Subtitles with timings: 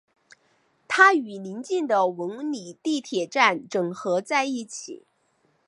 [0.87, 5.05] 它与临近的文礼地铁站整合在一起。